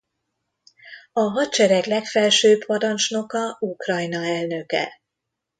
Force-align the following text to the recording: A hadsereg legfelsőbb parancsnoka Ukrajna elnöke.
A 1.13 1.19
hadsereg 1.21 1.85
legfelsőbb 1.85 2.65
parancsnoka 2.65 3.57
Ukrajna 3.59 4.25
elnöke. 4.25 5.01